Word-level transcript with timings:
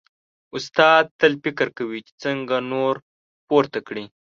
استاد 0.57 1.03
تل 1.19 1.33
فکر 1.43 1.67
کوي 1.77 1.99
چې 2.07 2.11
څنګه 2.23 2.55
نور 2.71 2.93
پورته 3.47 3.79
کړي. 3.87 4.05